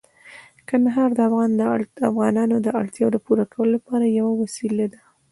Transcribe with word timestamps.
کندهار 0.69 1.09
د 1.99 2.01
افغانانو 2.09 2.55
د 2.65 2.67
اړتیاوو 2.81 3.23
پوره 3.25 3.45
کولو 3.53 3.71
لپاره 3.77 4.05
یوه 4.19 4.33
وسیله 4.43 4.85
ده. 4.93 5.01